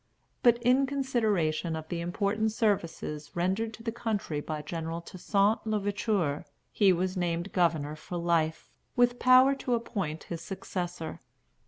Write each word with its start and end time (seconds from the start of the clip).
But 0.41 0.57
"in 0.63 0.87
consideration 0.87 1.75
of 1.75 1.89
the 1.89 2.01
important 2.01 2.51
services 2.53 3.35
rendered 3.35 3.71
to 3.75 3.83
the 3.83 3.91
country 3.91 4.39
by 4.41 4.63
General 4.63 4.99
Toussaint 4.99 5.59
l'Ouverture," 5.67 6.43
he 6.71 6.91
was 6.91 7.15
named 7.15 7.51
governor 7.53 7.95
for 7.95 8.17
life, 8.17 8.71
with 8.95 9.19
power 9.19 9.53
to 9.53 9.75
appoint 9.75 10.23
his 10.23 10.41
successor. 10.41 11.19